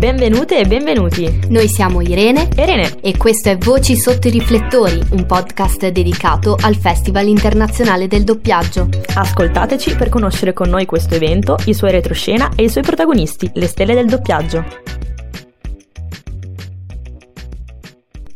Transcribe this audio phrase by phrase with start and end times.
[0.00, 1.40] Benvenute e benvenuti.
[1.50, 6.56] Noi siamo Irene e Rene e questo è Voci sotto i riflettori, un podcast dedicato
[6.58, 8.88] al Festival Internazionale del Doppiaggio.
[9.12, 13.66] Ascoltateci per conoscere con noi questo evento, i suoi retroscena e i suoi protagonisti, le
[13.66, 15.09] stelle del doppiaggio.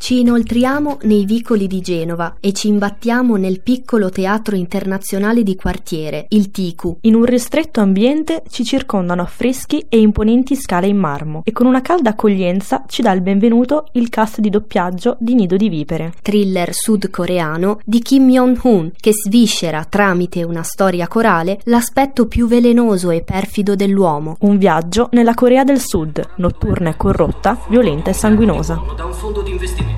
[0.05, 6.27] Ci inoltriamo nei vicoli di Genova e ci imbattiamo nel piccolo teatro internazionale di quartiere,
[6.29, 6.99] il Ticu.
[7.01, 11.81] In un ristretto ambiente ci circondano affreschi e imponenti scale in marmo e con una
[11.81, 16.13] calda accoglienza ci dà il benvenuto il cast di doppiaggio di Nido di Vipere.
[16.21, 23.23] Thriller sudcoreano di Kim Jong-un che sviscera tramite una storia corale l'aspetto più velenoso e
[23.23, 24.37] perfido dell'uomo.
[24.41, 28.83] Un viaggio nella Corea del Sud, notturna e corrotta, violenta e sanguinosa.
[28.95, 29.94] Da un fondo di investimento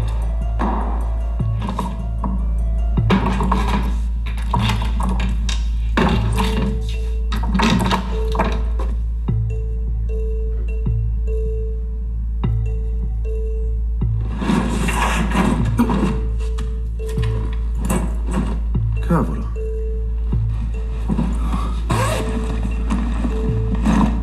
[19.06, 19.52] Cavolo.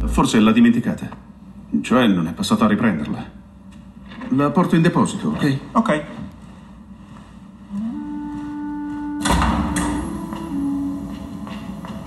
[0.05, 1.07] Forse l'ha dimenticata.
[1.81, 3.25] Cioè non è passato a riprenderla.
[4.29, 5.59] La porto in deposito, ok?
[5.71, 6.03] Ok.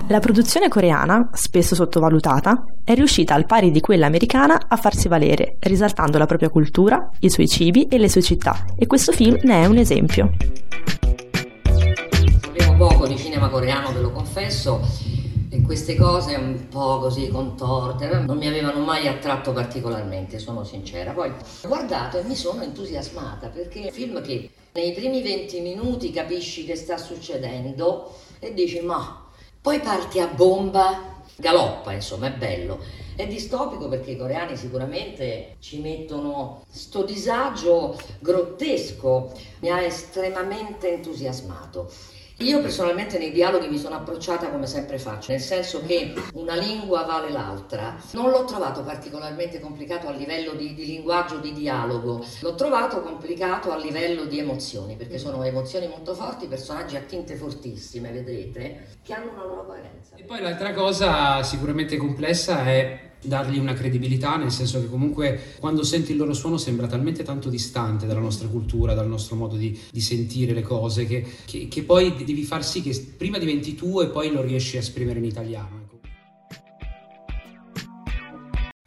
[0.09, 5.57] La produzione coreana, spesso sottovalutata, è riuscita al pari di quella americana a farsi valere,
[5.59, 9.63] risaltando la propria cultura, i suoi cibi e le sue città, e questo film ne
[9.63, 10.29] è un esempio.
[13.07, 14.81] Di cinema coreano, ve lo confesso,
[15.49, 21.13] e queste cose un po' così contorte non mi avevano mai attratto particolarmente, sono sincera.
[21.13, 25.61] Poi ho guardato e mi sono entusiasmata perché è un film che nei primi 20
[25.61, 29.25] minuti capisci che sta succedendo e dici ma
[29.61, 32.79] poi parti a bomba, galoppa, insomma, è bello.
[33.15, 39.31] È distopico perché i coreani sicuramente ci mettono sto disagio grottesco,
[39.61, 41.89] mi ha estremamente entusiasmato.
[42.41, 47.01] Io personalmente nei dialoghi mi sono approcciata come sempre faccio, nel senso che una lingua
[47.01, 47.95] vale l'altra.
[48.11, 53.71] Non l'ho trovato particolarmente complicato a livello di, di linguaggio, di dialogo, l'ho trovato complicato
[53.71, 59.13] a livello di emozioni, perché sono emozioni molto forti, personaggi a tinte fortissime, vedrete, che
[59.13, 60.15] hanno una loro coerenza.
[60.15, 65.83] E poi l'altra cosa sicuramente complessa è dargli una credibilità, nel senso che comunque quando
[65.83, 69.77] senti il loro suono sembra talmente tanto distante dalla nostra cultura, dal nostro modo di,
[69.91, 73.99] di sentire le cose, che, che, che, poi devi far sì che prima diventi tu
[74.01, 75.81] e poi lo riesci a esprimere in italiano.
[75.83, 75.99] Ecco.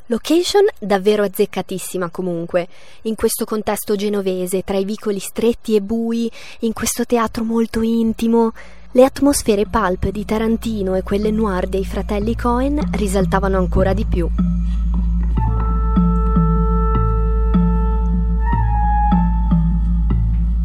[0.06, 2.68] Location davvero azzeccatissima comunque,
[3.02, 6.30] in questo contesto genovese, tra i vicoli stretti e bui,
[6.60, 8.52] in questo teatro molto intimo.
[8.92, 14.28] Le atmosfere pulp di Tarantino e quelle noir dei fratelli Cohen risaltavano ancora di più.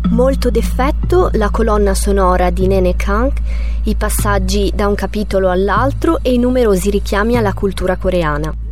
[0.09, 3.41] Molto d'effetto la colonna sonora di Nene Kank,
[3.83, 8.64] i passaggi da un capitolo all'altro e i numerosi richiami alla cultura coreana.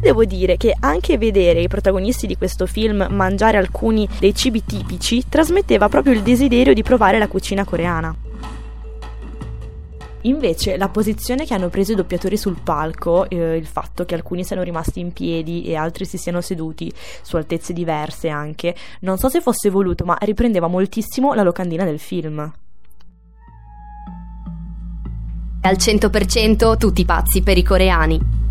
[0.00, 5.28] Devo dire che anche vedere i protagonisti di questo film mangiare alcuni dei cibi tipici
[5.28, 8.16] trasmetteva proprio il desiderio di provare la cucina coreana.
[10.22, 14.42] Invece la posizione che hanno preso i doppiatori sul palco, eh, il fatto che alcuni
[14.42, 16.90] siano rimasti in piedi e altri si siano seduti
[17.20, 21.98] su altezze diverse anche, non so se fosse voluto, ma riprendeva moltissimo la locandina del
[21.98, 22.38] film.
[25.62, 28.49] Al 100% tutti pazzi per i coreani.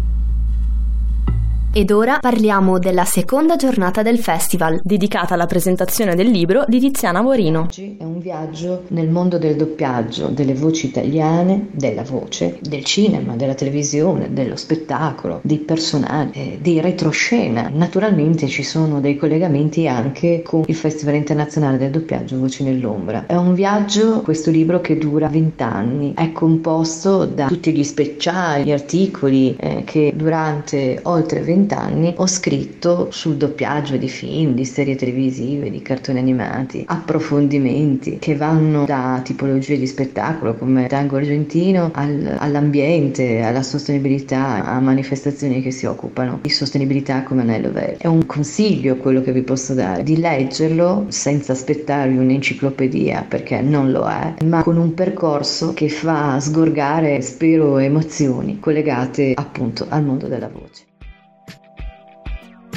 [1.72, 7.22] Ed ora parliamo della seconda giornata del festival, dedicata alla presentazione del libro di Tiziana
[7.22, 7.62] Morino.
[7.62, 13.36] Oggi è un viaggio nel mondo del doppiaggio, delle voci italiane, della voce, del cinema,
[13.36, 17.70] della televisione, dello spettacolo, dei personaggi, eh, di retroscena.
[17.72, 23.28] Naturalmente ci sono dei collegamenti anche con il Festival internazionale del doppiaggio Voci nell'ombra.
[23.28, 26.14] È un viaggio, questo libro, che dura 20 anni.
[26.16, 32.28] È composto da tutti gli speciali, gli articoli eh, che durante oltre 20 anni ho
[32.28, 39.22] scritto sul doppiaggio di film, di serie televisive, di cartoni animati, approfondimenti che vanno da
[39.24, 46.40] tipologie di spettacolo come tango argentino al, all'ambiente, alla sostenibilità, a manifestazioni che si occupano
[46.42, 47.98] di sostenibilità come Anello Verde.
[47.98, 53.92] È un consiglio quello che vi posso dare, di leggerlo senza aspettarvi un'enciclopedia perché non
[53.92, 60.28] lo è, ma con un percorso che fa sgorgare, spero, emozioni collegate appunto al mondo
[60.28, 60.89] della voce.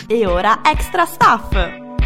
[0.06, 1.54] E ora extra staff!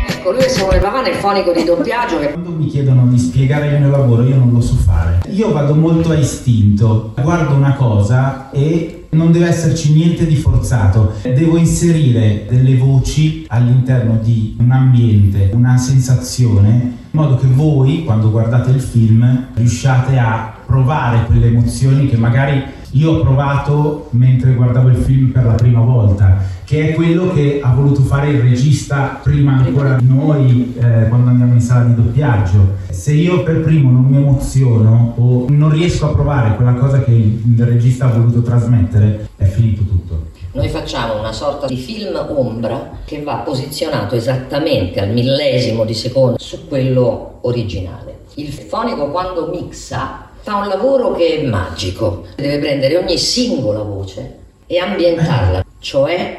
[0.08, 2.18] Ecco, lui Simone Pavane, il fonico di doppiaggio.
[2.18, 2.32] Che...
[2.32, 5.20] Quando mi chiedono di spiegare il mio lavoro, io non lo so fare.
[5.30, 11.14] Io vado molto a istinto, guardo una cosa e Non deve esserci niente di forzato,
[11.22, 18.30] devo inserire delle voci all'interno di un ambiente, una sensazione, in modo che voi, quando
[18.30, 24.88] guardate il film, riusciate a provare quelle emozioni che magari io ho provato mentre guardavo
[24.88, 29.20] il film per la prima volta, che è quello che ha voluto fare il regista
[29.22, 32.76] prima ancora di noi eh, quando andiamo in sala di doppiaggio.
[32.90, 37.12] Se io per primo non mi emoziono o non riesco a provare quella cosa che
[37.12, 40.34] il regista ha voluto trasmettere, è finito tutto.
[40.52, 46.38] Noi facciamo una sorta di film ombra che va posizionato esattamente al millesimo di secondo
[46.38, 48.20] su quello originale.
[48.36, 54.38] Il fonico quando mixa fa un lavoro che è magico, deve prendere ogni singola voce
[54.68, 56.38] e ambientarla, cioè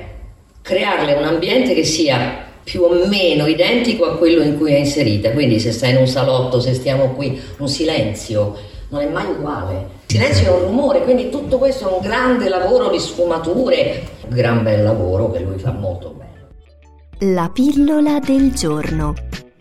[0.62, 5.32] crearle un ambiente che sia più o meno identico a quello in cui è inserita.
[5.32, 8.56] Quindi se stai in un salotto, se stiamo qui, un silenzio
[8.92, 9.90] non è mai uguale.
[10.06, 14.34] Il silenzio è un rumore, quindi tutto questo è un grande lavoro di sfumature, un
[14.34, 17.34] gran bel lavoro che lui fa molto bene.
[17.34, 19.14] La pillola del giorno.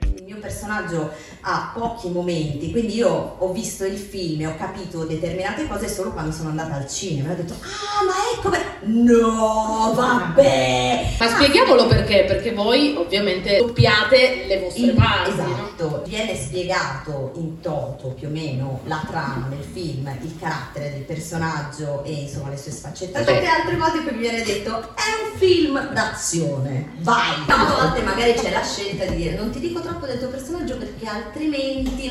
[0.03, 1.11] Il mio personaggio
[1.49, 6.11] ha pochi momenti, quindi io ho visto il film e ho capito determinate cose solo
[6.11, 7.31] quando sono andata al cinema.
[7.33, 8.87] Ho detto, ah, ma ecco, beh.
[8.87, 11.15] no, vabbè.
[11.21, 16.03] Ma spieghiamolo perché, perché voi ovviamente doppiate le vostre Il- parti, esatto, no?
[16.05, 22.03] viene spiegato in toto più o meno la trama del film, il carattere del personaggio
[22.03, 23.39] e insomma le sue sfaccettature.
[23.39, 23.47] Beh.
[23.47, 27.45] Altre volte poi mi viene detto è un film d'azione, vai!
[27.47, 30.77] A volte magari c'è la scelta di dire non ti dico troppo del tuo personaggio
[30.77, 31.35] perché altrimenti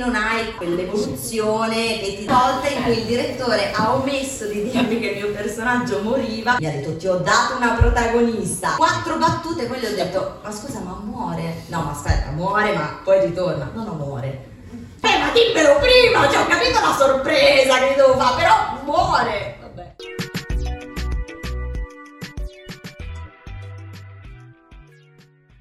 [0.05, 5.07] non hai quell'evoluzione che ti volta in cui il direttore ha omesso di dirmi che
[5.07, 6.57] il mio personaggio moriva.
[6.59, 8.75] Mi ha detto ti ho dato una protagonista.
[8.77, 11.63] Quattro battute, poi gli ho detto ma scusa ma muore?
[11.67, 13.71] No ma aspetta, muore ma poi ritorna.
[13.73, 14.53] No, no, muore.
[15.01, 19.57] Eh ma dimmelo prima, cioè ho capito la sorpresa che devo fare, però muore.
[19.61, 20.24] Vabbè.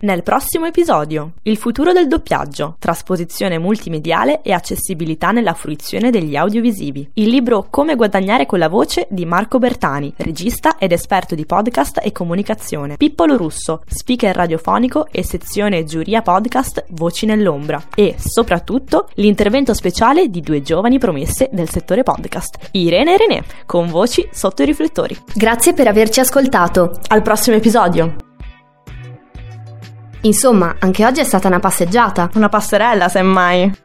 [0.04, 7.08] Nel prossimo episodio, il futuro del doppiaggio, trasposizione multimediale e accessibilità nella fruizione degli audiovisivi.
[7.14, 12.00] Il libro Come guadagnare con la voce di Marco Bertani, regista ed esperto di podcast
[12.02, 12.98] e comunicazione.
[12.98, 17.82] Pippolo Russo, speaker radiofonico e sezione giuria podcast Voci nell'ombra.
[17.94, 23.88] E, soprattutto, l'intervento speciale di due giovani promesse del settore podcast, Irene e René, con
[23.88, 25.16] voci sotto i riflettori.
[25.32, 27.00] Grazie per averci ascoltato.
[27.08, 28.33] Al prossimo episodio!
[30.24, 32.30] Insomma, anche oggi è stata una passeggiata.
[32.34, 33.83] Una passerella, semmai.